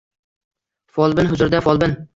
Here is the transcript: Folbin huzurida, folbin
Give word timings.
Folbin 0.97 1.31
huzurida, 1.35 1.65
folbin 1.69 1.99